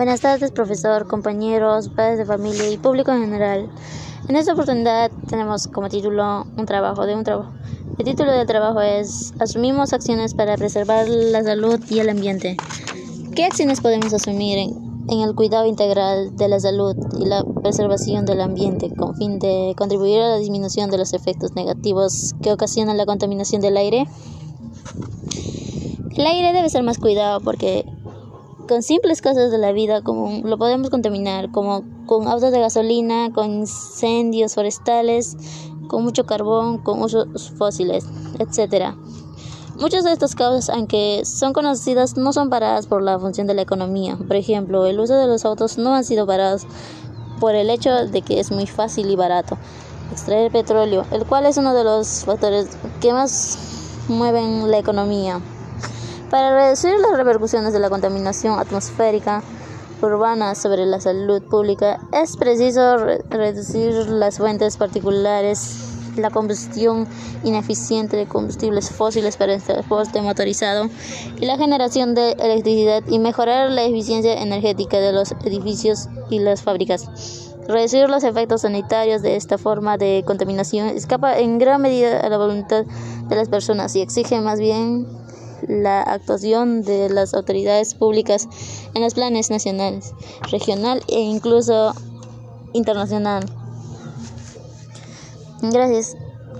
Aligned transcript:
Buenas 0.00 0.22
tardes, 0.22 0.50
profesor, 0.50 1.06
compañeros, 1.06 1.90
padres 1.90 2.16
de 2.16 2.24
familia 2.24 2.70
y 2.70 2.78
público 2.78 3.12
en 3.12 3.20
general. 3.20 3.68
En 4.30 4.36
esta 4.36 4.54
oportunidad 4.54 5.10
tenemos 5.28 5.66
como 5.66 5.90
título 5.90 6.46
un 6.56 6.64
trabajo 6.64 7.04
de 7.04 7.14
un 7.14 7.22
trabajo. 7.22 7.52
El 7.98 8.06
título 8.06 8.32
del 8.32 8.46
trabajo 8.46 8.80
es 8.80 9.34
Asumimos 9.40 9.92
acciones 9.92 10.32
para 10.32 10.56
preservar 10.56 11.06
la 11.06 11.42
salud 11.42 11.78
y 11.90 11.98
el 11.98 12.08
ambiente. 12.08 12.56
¿Qué 13.36 13.44
acciones 13.44 13.82
podemos 13.82 14.14
asumir 14.14 14.56
en, 14.56 14.70
en 15.10 15.20
el 15.20 15.34
cuidado 15.34 15.66
integral 15.66 16.34
de 16.34 16.48
la 16.48 16.58
salud 16.60 16.96
y 17.18 17.26
la 17.26 17.44
preservación 17.62 18.24
del 18.24 18.40
ambiente 18.40 18.90
con 18.96 19.14
fin 19.16 19.38
de 19.38 19.74
contribuir 19.76 20.22
a 20.22 20.28
la 20.28 20.38
disminución 20.38 20.90
de 20.90 20.96
los 20.96 21.12
efectos 21.12 21.54
negativos 21.54 22.34
que 22.42 22.54
ocasiona 22.54 22.94
la 22.94 23.04
contaminación 23.04 23.60
del 23.60 23.76
aire? 23.76 24.06
El 26.16 26.26
aire 26.26 26.54
debe 26.54 26.70
ser 26.70 26.84
más 26.84 26.96
cuidado 26.96 27.40
porque 27.40 27.84
con 28.70 28.84
simples 28.84 29.20
cosas 29.20 29.50
de 29.50 29.58
la 29.58 29.72
vida 29.72 30.00
como 30.00 30.46
lo 30.46 30.56
podemos 30.56 30.90
contaminar, 30.90 31.50
como 31.50 31.82
con 32.06 32.28
autos 32.28 32.52
de 32.52 32.60
gasolina, 32.60 33.32
con 33.32 33.50
incendios 33.50 34.54
forestales, 34.54 35.36
con 35.88 36.04
mucho 36.04 36.24
carbón, 36.24 36.78
con 36.78 37.02
usos 37.02 37.50
fósiles, 37.58 38.06
etc. 38.38 38.94
Muchas 39.76 40.04
de 40.04 40.12
estas 40.12 40.36
causas, 40.36 40.70
aunque 40.70 41.22
son 41.24 41.52
conocidas, 41.52 42.16
no 42.16 42.32
son 42.32 42.48
paradas 42.48 42.86
por 42.86 43.02
la 43.02 43.18
función 43.18 43.48
de 43.48 43.54
la 43.54 43.62
economía. 43.62 44.16
Por 44.16 44.36
ejemplo, 44.36 44.86
el 44.86 45.00
uso 45.00 45.16
de 45.16 45.26
los 45.26 45.44
autos 45.44 45.76
no 45.76 45.92
han 45.92 46.04
sido 46.04 46.24
parados 46.24 46.64
por 47.40 47.56
el 47.56 47.70
hecho 47.70 47.90
de 48.06 48.22
que 48.22 48.38
es 48.38 48.52
muy 48.52 48.68
fácil 48.68 49.10
y 49.10 49.16
barato 49.16 49.58
extraer 50.12 50.52
petróleo, 50.52 51.04
el 51.10 51.26
cual 51.26 51.46
es 51.46 51.56
uno 51.56 51.74
de 51.74 51.82
los 51.82 52.24
factores 52.24 52.68
que 53.00 53.12
más 53.12 53.58
mueven 54.06 54.70
la 54.70 54.78
economía. 54.78 55.40
Para 56.30 56.54
reducir 56.54 56.94
las 57.00 57.16
repercusiones 57.16 57.72
de 57.72 57.80
la 57.80 57.90
contaminación 57.90 58.56
atmosférica 58.56 59.42
urbana 60.00 60.54
sobre 60.54 60.86
la 60.86 61.00
salud 61.00 61.42
pública, 61.42 61.98
es 62.12 62.36
preciso 62.36 62.98
reducir 63.30 63.92
las 64.08 64.38
fuentes 64.38 64.76
particulares, 64.76 66.12
la 66.16 66.30
combustión 66.30 67.08
ineficiente 67.42 68.16
de 68.16 68.26
combustibles 68.26 68.90
fósiles 68.90 69.36
para 69.36 69.54
el 69.54 69.62
transporte 69.62 70.22
motorizado 70.22 70.88
y 71.40 71.46
la 71.46 71.56
generación 71.56 72.14
de 72.14 72.32
electricidad 72.32 73.02
y 73.08 73.18
mejorar 73.18 73.68
la 73.72 73.82
eficiencia 73.82 74.40
energética 74.40 75.00
de 75.00 75.12
los 75.12 75.32
edificios 75.44 76.08
y 76.30 76.38
las 76.38 76.62
fábricas. 76.62 77.50
Reducir 77.66 78.08
los 78.08 78.22
efectos 78.22 78.60
sanitarios 78.60 79.22
de 79.22 79.34
esta 79.34 79.58
forma 79.58 79.96
de 79.96 80.22
contaminación 80.24 80.90
escapa 80.90 81.38
en 81.38 81.58
gran 81.58 81.82
medida 81.82 82.20
a 82.20 82.28
la 82.28 82.38
voluntad 82.38 82.84
de 83.28 83.36
las 83.36 83.48
personas 83.48 83.96
y 83.96 84.00
exige 84.00 84.40
más 84.40 84.60
bien 84.60 85.19
la 85.68 86.02
actuación 86.02 86.82
de 86.82 87.10
las 87.10 87.34
autoridades 87.34 87.94
públicas 87.94 88.48
en 88.94 89.02
los 89.02 89.14
planes 89.14 89.50
nacionales, 89.50 90.14
regional 90.50 91.02
e 91.08 91.20
incluso 91.20 91.94
internacional. 92.72 93.44
Gracias. 95.62 96.16